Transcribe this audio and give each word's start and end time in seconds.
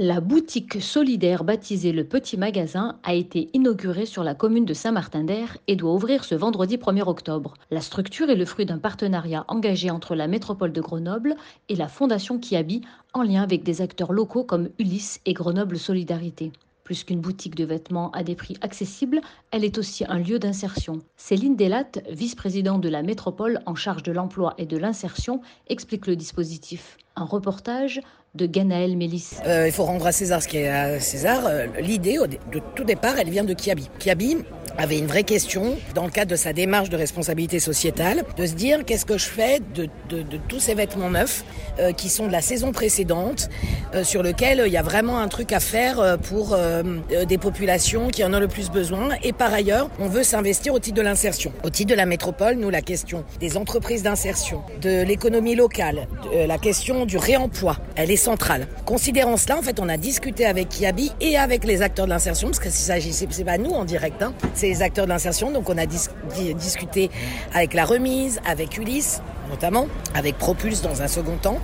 La 0.00 0.20
boutique 0.20 0.80
solidaire 0.80 1.42
baptisée 1.42 1.90
Le 1.90 2.04
Petit 2.04 2.36
Magasin 2.36 3.00
a 3.02 3.14
été 3.14 3.50
inaugurée 3.52 4.06
sur 4.06 4.22
la 4.22 4.36
commune 4.36 4.64
de 4.64 4.72
Saint-Martin-d'Air 4.72 5.58
et 5.66 5.74
doit 5.74 5.92
ouvrir 5.92 6.22
ce 6.22 6.36
vendredi 6.36 6.76
1er 6.76 7.02
octobre. 7.02 7.54
La 7.72 7.80
structure 7.80 8.30
est 8.30 8.36
le 8.36 8.44
fruit 8.44 8.64
d'un 8.64 8.78
partenariat 8.78 9.44
engagé 9.48 9.90
entre 9.90 10.14
la 10.14 10.28
métropole 10.28 10.72
de 10.72 10.80
Grenoble 10.80 11.34
et 11.68 11.74
la 11.74 11.88
Fondation 11.88 12.38
Kiabi 12.38 12.82
en 13.12 13.22
lien 13.22 13.42
avec 13.42 13.64
des 13.64 13.82
acteurs 13.82 14.12
locaux 14.12 14.44
comme 14.44 14.68
Ulysse 14.78 15.20
et 15.26 15.32
Grenoble 15.32 15.80
Solidarité. 15.80 16.52
Plus 16.84 17.02
qu'une 17.02 17.20
boutique 17.20 17.56
de 17.56 17.64
vêtements 17.64 18.12
à 18.12 18.22
des 18.22 18.36
prix 18.36 18.56
accessibles, 18.60 19.20
elle 19.50 19.64
est 19.64 19.78
aussi 19.78 20.04
un 20.08 20.20
lieu 20.20 20.38
d'insertion. 20.38 21.00
Céline 21.16 21.56
Delatte, 21.56 22.04
vice-présidente 22.08 22.82
de 22.82 22.88
la 22.88 23.02
métropole 23.02 23.62
en 23.66 23.74
charge 23.74 24.04
de 24.04 24.12
l'emploi 24.12 24.54
et 24.58 24.64
de 24.64 24.76
l'insertion, 24.76 25.40
explique 25.66 26.06
le 26.06 26.14
dispositif. 26.14 26.98
Un 27.20 27.24
reportage 27.24 28.00
de 28.34 28.46
Ganaël 28.46 28.96
Mélis. 28.96 29.30
Euh, 29.46 29.66
il 29.66 29.72
faut 29.72 29.84
rendre 29.84 30.06
à 30.06 30.12
César 30.12 30.42
ce 30.42 30.48
qui 30.48 30.58
est 30.58 30.68
à 30.68 31.00
César. 31.00 31.42
Euh, 31.46 31.66
L'idée, 31.80 32.18
de 32.18 32.60
tout 32.76 32.84
départ, 32.84 33.18
elle 33.18 33.30
vient 33.30 33.44
de 33.44 33.54
Kiabi. 33.54 33.88
Kiabi 33.98 34.38
avait 34.76 34.98
une 34.98 35.06
vraie 35.06 35.24
question 35.24 35.76
dans 35.96 36.04
le 36.04 36.10
cadre 36.10 36.30
de 36.30 36.36
sa 36.36 36.52
démarche 36.52 36.88
de 36.88 36.96
responsabilité 36.96 37.58
sociétale, 37.58 38.22
de 38.36 38.46
se 38.46 38.52
dire 38.52 38.84
qu'est-ce 38.84 39.06
que 39.06 39.18
je 39.18 39.24
fais 39.24 39.60
de, 39.74 39.88
tous 40.46 40.60
ces 40.60 40.74
vêtements 40.74 41.10
neufs 41.10 41.44
euh, 41.80 41.90
qui 41.90 42.08
sont 42.08 42.28
de 42.28 42.32
la 42.32 42.42
saison 42.42 42.70
précédente, 42.70 43.48
sur 44.04 44.22
lequel 44.22 44.62
il 44.66 44.72
y 44.72 44.76
a 44.76 44.82
vraiment 44.82 45.18
un 45.18 45.28
truc 45.28 45.52
à 45.52 45.60
faire 45.60 46.18
pour 46.18 46.56
des 47.26 47.38
populations 47.38 48.08
qui 48.08 48.22
en 48.22 48.34
ont 48.34 48.38
le 48.38 48.46
plus 48.46 48.70
besoin. 48.70 49.08
Et 49.22 49.32
par 49.32 49.52
ailleurs, 49.52 49.88
on 49.98 50.08
veut 50.08 50.22
s'investir 50.22 50.74
au 50.74 50.78
titre 50.78 50.96
de 50.96 51.02
l'insertion. 51.02 51.52
Au 51.64 51.70
titre 51.70 51.90
de 51.90 51.96
la 51.96 52.04
métropole, 52.04 52.56
nous, 52.56 52.68
la 52.68 52.82
question 52.82 53.24
des 53.40 53.56
entreprises 53.56 54.02
d'insertion, 54.02 54.62
de 54.82 55.02
l'économie 55.04 55.54
locale, 55.54 56.06
la 56.46 56.58
question 56.58 57.06
du 57.08 57.16
réemploi, 57.16 57.78
elle 57.96 58.10
est 58.10 58.16
centrale. 58.16 58.68
Considérant 58.84 59.36
cela, 59.36 59.56
en 59.56 59.62
fait, 59.62 59.80
on 59.80 59.88
a 59.88 59.96
discuté 59.96 60.44
avec 60.44 60.68
Kiabi 60.68 61.10
et 61.20 61.36
avec 61.36 61.64
les 61.64 61.82
acteurs 61.82 62.04
de 62.04 62.10
l'insertion, 62.10 62.48
parce 62.48 62.60
que 62.60 62.68
c'est 62.70 63.44
pas 63.44 63.58
nous 63.58 63.70
en 63.70 63.84
direct, 63.84 64.22
hein, 64.22 64.34
c'est 64.54 64.68
les 64.68 64.82
acteurs 64.82 65.06
de 65.06 65.10
l'insertion. 65.10 65.50
Donc 65.50 65.68
on 65.70 65.78
a 65.78 65.86
dis 65.86 66.06
discuté 66.54 67.10
avec 67.54 67.72
la 67.74 67.84
remise, 67.84 68.40
avec 68.46 68.76
Ulysse 68.76 69.22
notamment, 69.48 69.86
avec 70.14 70.36
Propulse 70.36 70.82
dans 70.82 71.00
un 71.00 71.08
second 71.08 71.36
temps. 71.36 71.58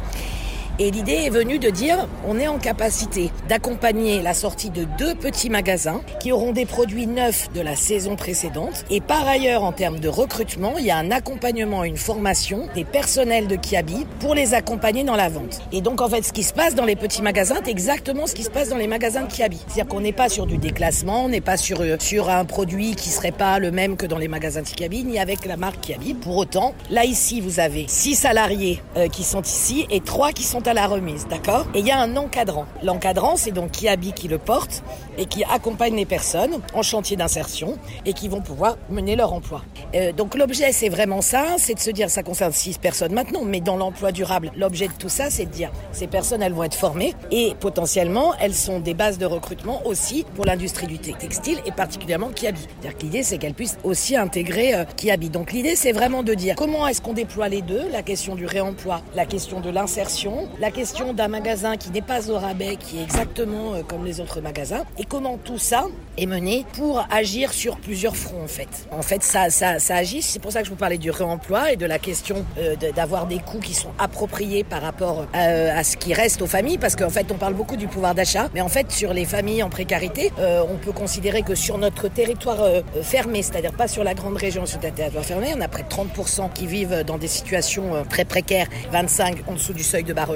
Et 0.80 0.90
l'idée 0.90 1.12
est 1.12 1.30
venue 1.30 1.60
de 1.60 1.70
dire 1.70 2.08
on 2.26 2.36
est 2.36 2.48
en 2.48 2.58
capacité 2.58 3.30
d'accompagner 3.48 4.20
la 4.22 4.34
sortie 4.34 4.70
de 4.70 4.82
deux 4.98 5.14
petits 5.14 5.48
magasins 5.48 6.00
qui 6.18 6.32
auront 6.32 6.50
des 6.50 6.66
produits 6.66 7.06
neufs 7.06 7.48
de 7.52 7.60
la 7.60 7.76
saison 7.76 8.16
précédente. 8.16 8.84
Et 8.90 9.00
par 9.00 9.24
ailleurs, 9.28 9.62
en 9.62 9.70
termes 9.70 10.00
de 10.00 10.08
recrutement, 10.08 10.72
il 10.76 10.86
y 10.86 10.90
a 10.90 10.96
un 10.96 11.12
accompagnement, 11.12 11.84
une 11.84 11.96
formation 11.96 12.66
des 12.74 12.84
personnels 12.84 13.46
de 13.46 13.54
Kiabi 13.54 14.04
pour 14.18 14.34
les 14.34 14.52
accompagner 14.52 15.04
dans 15.04 15.14
la 15.14 15.28
vente. 15.28 15.60
Et 15.70 15.80
donc 15.80 16.00
en 16.00 16.08
fait, 16.08 16.22
ce 16.22 16.32
qui 16.32 16.42
se 16.42 16.52
passe 16.52 16.74
dans 16.74 16.84
les 16.84 16.96
petits 16.96 17.22
magasins, 17.22 17.60
c'est 17.64 17.70
exactement 17.70 18.26
ce 18.26 18.34
qui 18.34 18.42
se 18.42 18.50
passe 18.50 18.68
dans 18.68 18.76
les 18.76 18.88
magasins 18.88 19.22
de 19.22 19.32
Kiabi. 19.32 19.60
C'est-à-dire 19.68 19.86
qu'on 19.86 20.00
n'est 20.00 20.12
pas 20.12 20.28
sur 20.28 20.44
du 20.44 20.58
déclassement, 20.58 21.26
on 21.26 21.28
n'est 21.28 21.40
pas 21.40 21.56
sur, 21.56 21.84
sur 22.00 22.30
un 22.30 22.44
produit 22.44 22.96
qui 22.96 23.10
serait 23.10 23.30
pas 23.30 23.60
le 23.60 23.70
même 23.70 23.96
que 23.96 24.06
dans 24.06 24.18
les 24.18 24.28
magasins 24.28 24.62
de 24.62 24.68
Kiabi, 24.68 25.04
ni 25.04 25.20
avec 25.20 25.46
la 25.46 25.56
marque 25.56 25.82
Kiabi. 25.82 26.14
Pour 26.14 26.36
autant, 26.36 26.74
là 26.90 27.04
ici, 27.04 27.40
vous 27.40 27.60
avez 27.60 27.84
six 27.86 28.16
salariés 28.16 28.82
euh, 28.96 29.06
qui 29.06 29.22
sont 29.22 29.42
ici 29.42 29.86
et 29.88 30.00
trois 30.00 30.32
qui 30.32 30.42
sont 30.42 30.63
à 30.66 30.74
la 30.74 30.86
remise, 30.86 31.26
d'accord? 31.28 31.66
Et 31.74 31.80
il 31.80 31.86
y 31.86 31.90
a 31.90 31.98
un 31.98 32.16
encadrant. 32.16 32.66
L'encadrant, 32.82 33.36
c'est 33.36 33.50
donc 33.50 33.72
Kiabi 33.72 34.12
qui 34.12 34.28
le 34.28 34.38
porte 34.38 34.82
et 35.18 35.26
qui 35.26 35.44
accompagne 35.44 35.94
les 35.94 36.06
personnes 36.06 36.60
en 36.72 36.82
chantier 36.82 37.16
d'insertion 37.16 37.78
et 38.06 38.12
qui 38.12 38.28
vont 38.28 38.40
pouvoir 38.40 38.76
mener 38.90 39.16
leur 39.16 39.32
emploi. 39.32 39.62
Euh, 39.94 40.12
donc 40.12 40.34
l'objet, 40.34 40.72
c'est 40.72 40.88
vraiment 40.88 41.20
ça, 41.20 41.44
c'est 41.58 41.74
de 41.74 41.80
se 41.80 41.90
dire, 41.90 42.10
ça 42.10 42.22
concerne 42.22 42.52
six 42.52 42.78
personnes 42.78 43.12
maintenant, 43.12 43.42
mais 43.44 43.60
dans 43.60 43.76
l'emploi 43.76 44.12
durable, 44.12 44.50
l'objet 44.56 44.88
de 44.88 44.92
tout 44.92 45.08
ça, 45.08 45.30
c'est 45.30 45.46
de 45.46 45.50
dire, 45.50 45.70
ces 45.92 46.06
personnes, 46.06 46.42
elles 46.42 46.52
vont 46.52 46.64
être 46.64 46.74
formées 46.74 47.14
et 47.30 47.54
potentiellement, 47.60 48.34
elles 48.40 48.54
sont 48.54 48.80
des 48.80 48.94
bases 48.94 49.18
de 49.18 49.26
recrutement 49.26 49.86
aussi 49.86 50.24
pour 50.34 50.44
l'industrie 50.44 50.86
du 50.86 50.98
textile 50.98 51.58
et 51.66 51.72
particulièrement 51.72 52.30
Kiabi. 52.30 52.60
C'est-à-dire 52.60 52.98
que 52.98 53.02
l'idée, 53.02 53.22
c'est 53.22 53.38
qu'elles 53.38 53.54
puissent 53.54 53.78
aussi 53.84 54.16
intégrer 54.16 54.74
euh, 54.74 54.84
Kiabi. 54.96 55.30
Donc 55.30 55.52
l'idée, 55.52 55.76
c'est 55.76 55.92
vraiment 55.92 56.22
de 56.22 56.34
dire 56.34 56.54
comment 56.56 56.86
est-ce 56.86 57.00
qu'on 57.00 57.12
déploie 57.12 57.48
les 57.48 57.62
deux, 57.62 57.82
la 57.92 58.02
question 58.02 58.34
du 58.34 58.46
réemploi, 58.46 59.00
la 59.14 59.26
question 59.26 59.60
de 59.60 59.70
l'insertion, 59.70 60.48
la 60.60 60.70
question 60.70 61.12
d'un 61.12 61.28
magasin 61.28 61.76
qui 61.76 61.90
n'est 61.90 62.02
pas 62.02 62.30
au 62.30 62.38
rabais, 62.38 62.76
qui 62.76 62.98
est 62.98 63.02
exactement 63.02 63.74
euh, 63.74 63.82
comme 63.82 64.04
les 64.04 64.20
autres 64.20 64.40
magasins, 64.40 64.84
et 64.98 65.04
comment 65.04 65.38
tout 65.38 65.58
ça 65.58 65.86
est 66.16 66.26
mené 66.26 66.64
pour 66.74 67.06
agir 67.10 67.52
sur 67.52 67.76
plusieurs 67.76 68.16
fronts 68.16 68.42
en 68.44 68.48
fait. 68.48 68.68
En 68.90 69.02
fait, 69.02 69.22
ça, 69.22 69.50
ça, 69.50 69.94
agit, 69.94 70.22
c'est 70.22 70.38
pour 70.38 70.52
ça 70.52 70.60
que 70.60 70.66
je 70.66 70.70
vous 70.70 70.76
parlais 70.76 70.98
du 70.98 71.10
réemploi 71.10 71.72
et 71.72 71.76
de 71.76 71.86
la 71.86 71.98
question 71.98 72.44
euh, 72.58 72.76
d'avoir 72.94 73.26
des 73.26 73.38
coûts 73.38 73.58
qui 73.58 73.74
sont 73.74 73.90
appropriés 73.98 74.64
par 74.64 74.82
rapport 74.82 75.26
euh, 75.34 75.78
à 75.78 75.84
ce 75.84 75.96
qui 75.96 76.14
reste 76.14 76.42
aux 76.42 76.46
familles, 76.46 76.78
parce 76.78 76.96
qu'en 76.96 77.10
fait, 77.10 77.30
on 77.32 77.36
parle 77.36 77.54
beaucoup 77.54 77.76
du 77.76 77.88
pouvoir 77.88 78.14
d'achat, 78.14 78.48
mais 78.54 78.60
en 78.60 78.68
fait, 78.68 78.92
sur 78.92 79.12
les 79.12 79.24
familles 79.24 79.62
en 79.62 79.70
précarité, 79.70 80.32
on 80.38 80.76
peut 80.76 80.92
considérer 80.92 81.42
que 81.42 81.54
sur 81.54 81.78
notre 81.78 82.08
territoire 82.08 82.64
fermé, 83.02 83.42
c'est-à-dire 83.42 83.72
pas 83.72 83.88
sur 83.88 84.04
la 84.04 84.14
grande 84.14 84.36
région, 84.36 84.66
sur 84.66 84.78
un 84.78 84.90
territoire 84.90 85.24
fermé, 85.24 85.54
on 85.56 85.60
a 85.60 85.68
près 85.68 85.82
de 85.82 85.88
30% 85.88 86.52
qui 86.52 86.66
vivent 86.66 87.02
dans 87.06 87.18
des 87.18 87.28
situations 87.28 88.04
très 88.08 88.24
précaires, 88.24 88.68
25 88.92 89.48
en 89.48 89.52
dessous 89.54 89.72
du 89.72 89.82
seuil 89.82 90.04
de 90.04 90.12
bas. 90.12 90.26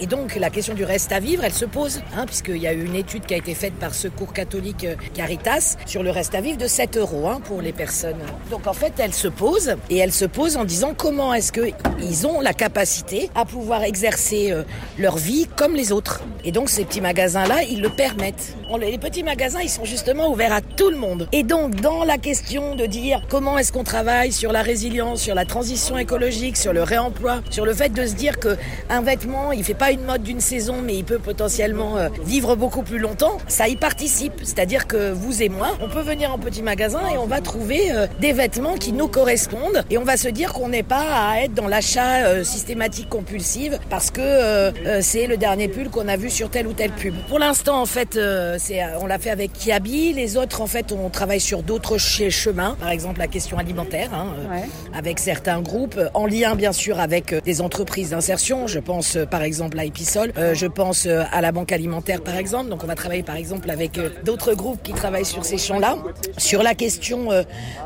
Et 0.00 0.06
donc, 0.06 0.34
la 0.36 0.50
question 0.50 0.74
du 0.74 0.84
reste 0.84 1.12
à 1.12 1.20
vivre, 1.20 1.44
elle 1.44 1.52
se 1.52 1.64
pose, 1.64 2.00
hein, 2.16 2.26
puisqu'il 2.26 2.58
y 2.58 2.66
a 2.66 2.72
eu 2.72 2.84
une 2.84 2.94
étude 2.94 3.26
qui 3.26 3.34
a 3.34 3.36
été 3.36 3.54
faite 3.54 3.74
par 3.74 3.94
Secours 3.94 4.32
catholique 4.32 4.84
euh, 4.84 4.96
Caritas 5.14 5.76
sur 5.86 6.02
le 6.02 6.10
reste 6.10 6.34
à 6.34 6.40
vivre 6.40 6.58
de 6.58 6.66
7 6.66 6.96
euros 6.96 7.28
hein, 7.28 7.40
pour 7.44 7.62
les 7.62 7.72
personnes. 7.72 8.18
Donc, 8.50 8.66
en 8.66 8.72
fait, 8.72 8.94
elle 8.98 9.14
se 9.14 9.28
pose, 9.28 9.76
et 9.90 9.98
elle 9.98 10.12
se 10.12 10.24
pose 10.24 10.56
en 10.56 10.64
disant 10.64 10.94
comment 10.96 11.34
est-ce 11.34 11.52
qu'ils 11.52 12.26
ont 12.26 12.40
la 12.40 12.52
capacité 12.52 13.30
à 13.34 13.44
pouvoir 13.44 13.82
exercer 13.84 14.50
euh, 14.52 14.62
leur 14.98 15.16
vie 15.16 15.46
comme 15.56 15.74
les 15.74 15.92
autres. 15.92 16.22
Et 16.44 16.52
donc, 16.52 16.70
ces 16.70 16.84
petits 16.84 17.00
magasins-là, 17.00 17.62
ils 17.62 17.80
le 17.80 17.90
permettent. 17.90 18.54
Les 18.76 18.98
petits 18.98 19.22
magasins, 19.22 19.60
ils 19.62 19.68
sont 19.68 19.84
justement 19.84 20.30
ouverts 20.30 20.52
à 20.52 20.60
tout 20.60 20.90
le 20.90 20.96
monde. 20.96 21.28
Et 21.32 21.42
donc, 21.44 21.76
dans 21.76 22.04
la 22.04 22.18
question 22.18 22.74
de 22.74 22.86
dire 22.86 23.22
comment 23.28 23.56
est-ce 23.56 23.72
qu'on 23.72 23.84
travaille 23.84 24.32
sur 24.32 24.50
la 24.50 24.62
résilience, 24.62 25.20
sur 25.20 25.34
la 25.34 25.44
transition 25.44 25.96
écologique, 25.96 26.56
sur 26.56 26.72
le 26.72 26.82
réemploi, 26.82 27.40
sur 27.50 27.64
le 27.64 27.72
fait 27.72 27.90
de 27.90 28.04
se 28.04 28.14
dire 28.14 28.40
que 28.40 28.56
un 28.90 29.02
vêtement, 29.02 29.52
il 29.52 29.62
fait 29.62 29.74
pas 29.74 29.92
une 29.92 30.04
mode 30.04 30.22
d'une 30.22 30.40
saison, 30.40 30.76
mais 30.82 30.96
il 30.96 31.04
peut 31.04 31.18
potentiellement 31.18 31.96
euh, 31.98 32.08
vivre 32.24 32.56
beaucoup 32.56 32.82
plus 32.82 32.98
longtemps, 32.98 33.38
ça 33.46 33.68
y 33.68 33.76
participe. 33.76 34.32
C'est-à-dire 34.42 34.86
que 34.86 35.12
vous 35.12 35.42
et 35.42 35.48
moi, 35.48 35.76
on 35.80 35.88
peut 35.88 36.02
venir 36.02 36.32
en 36.32 36.38
petit 36.38 36.62
magasin 36.62 37.00
et 37.12 37.18
on 37.18 37.26
va 37.26 37.40
trouver 37.40 37.92
euh, 37.92 38.06
des 38.20 38.32
vêtements 38.32 38.74
qui 38.74 38.92
nous 38.92 39.08
correspondent 39.08 39.84
et 39.90 39.98
on 39.98 40.04
va 40.04 40.16
se 40.16 40.28
dire 40.28 40.52
qu'on 40.52 40.68
n'est 40.68 40.82
pas 40.82 41.04
à 41.30 41.42
être 41.42 41.54
dans 41.54 41.68
l'achat 41.68 42.26
euh, 42.26 42.44
systématique 42.44 43.08
compulsive 43.08 43.78
parce 43.88 44.10
que 44.10 44.72
c'est 45.00 45.26
le 45.26 45.36
dernier 45.36 45.68
pull 45.68 45.88
qu'on 45.90 46.08
a 46.08 46.16
vu 46.16 46.30
sur 46.30 46.50
telle 46.50 46.66
ou 46.66 46.72
telle 46.72 46.90
pub. 46.90 47.14
Pour 47.28 47.38
l'instant, 47.38 47.80
en 47.80 47.86
fait, 47.86 48.18
c'est, 48.64 48.82
euh, 48.82 48.98
on 49.00 49.06
l'a 49.06 49.18
fait 49.18 49.30
avec 49.30 49.52
Kiabi. 49.52 50.12
Les 50.14 50.36
autres, 50.36 50.60
en 50.62 50.66
fait, 50.66 50.90
on 50.92 51.10
travaille 51.10 51.40
sur 51.40 51.62
d'autres 51.62 51.98
ch- 51.98 52.30
chemins. 52.32 52.76
Par 52.80 52.88
exemple, 52.90 53.18
la 53.18 53.26
question 53.26 53.58
alimentaire, 53.58 54.08
hein, 54.14 54.28
euh, 54.38 54.48
Ouais. 54.54 54.64
avec 54.96 55.18
certains 55.18 55.60
groupes, 55.60 55.96
euh, 55.98 56.08
en 56.14 56.26
lien 56.26 56.54
bien 56.54 56.72
sûr 56.72 56.98
avec 56.98 57.34
des 57.44 57.60
entreprises 57.60 58.10
d'insertion. 58.10 58.66
Je 58.66 58.78
pense 58.78 59.18
par 59.30 59.42
exemple 59.42 59.78
à 59.78 59.84
Episol, 59.84 60.32
euh, 60.38 60.54
je 60.54 60.66
pense 60.66 61.06
à 61.06 61.40
la 61.40 61.52
banque 61.52 61.72
alimentaire 61.72 62.22
par 62.22 62.36
exemple. 62.36 62.70
Donc 62.70 62.82
on 62.84 62.86
va 62.86 62.94
travailler 62.94 63.22
par 63.22 63.36
exemple 63.36 63.70
avec 63.70 63.98
d'autres 64.24 64.54
groupes 64.54 64.82
qui 64.82 64.92
travaillent 64.92 65.24
sur 65.24 65.44
ces 65.44 65.58
champs-là. 65.58 65.96
Sur 66.38 66.62
la 66.62 66.74
question 66.74 67.32
euh, 67.32 67.42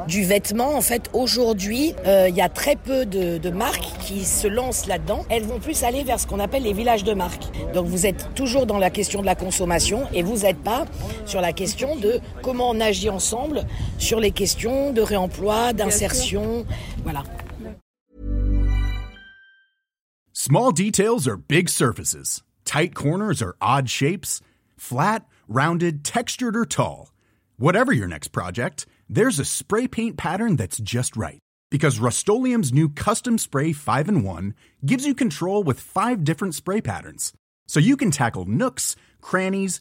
du 0.07 0.23
vêtement, 0.23 0.77
en 0.77 0.81
fait, 0.81 1.09
aujourd'hui, 1.13 1.95
euh, 2.07 2.27
il 2.29 2.37
y 2.37 2.41
a 2.41 2.49
très 2.49 2.77
peu 2.77 3.05
de, 3.05 3.39
de 3.39 3.51
marques 3.51 3.89
qui 4.01 4.25
se 4.25 4.47
lancent 4.47 4.87
là-dedans. 4.87 5.25
Elles 5.31 5.45
vont 5.45 5.59
plus 5.59 5.83
aller 5.83 6.05
vers 6.05 6.21
ce 6.21 6.27
qu'on 6.27 6.41
appelle 6.41 6.63
les 6.63 6.73
villages 6.73 7.05
de 7.05 7.15
marques. 7.15 7.45
Donc 7.75 7.87
vous 7.87 8.07
êtes 8.07 8.35
toujours 8.35 8.67
dans 8.67 8.79
la 8.79 8.91
question 8.91 9.21
de 9.21 9.27
la 9.27 9.35
consommation 9.35 10.03
et 10.15 10.23
vous 10.23 10.39
n'êtes 10.39 10.58
pas 10.59 10.87
sur 11.27 11.41
la 11.41 11.53
question 11.53 11.97
de 11.97 12.21
comment 12.43 12.71
on 12.71 12.81
agit 12.81 13.11
ensemble 13.11 13.65
sur 13.99 14.21
les 14.21 14.31
questions 14.31 14.93
de 14.93 15.01
réemploi, 15.01 15.73
d'insertion. 15.73 16.67
Voilà. 17.03 17.25
Small 20.33 20.73
details 20.73 21.27
are 21.27 21.37
big 21.37 21.69
surfaces. 21.69 22.43
Tight 22.65 22.95
corners 22.95 23.43
are 23.43 23.57
odd 23.61 23.91
shapes. 23.91 24.41
Flat, 24.77 25.27
rounded, 25.49 26.05
textured, 26.05 26.57
or 26.57 26.65
tall. 26.65 27.13
Whatever 27.57 27.93
your 27.93 28.07
next 28.07 28.29
project, 28.29 28.87
there's 29.11 29.39
a 29.41 29.45
spray 29.45 29.89
paint 29.89 30.17
pattern 30.17 30.57
that's 30.57 30.79
just 30.79 31.17
right. 31.17 31.41
Because 31.71 31.99
Rust 31.99 32.29
new 32.29 32.89
Custom 32.89 33.37
Spray 33.37 33.73
5 33.73 34.09
in 34.09 34.23
1 34.23 34.55
gives 34.87 35.05
you 35.05 35.15
control 35.15 35.63
with 35.65 35.81
five 35.81 36.25
different 36.25 36.55
spray 36.55 36.81
patterns. 36.81 37.33
So 37.67 37.81
you 37.81 37.97
can 37.97 38.11
tackle 38.11 38.45
nooks, 38.45 38.97
crannies, 39.21 39.81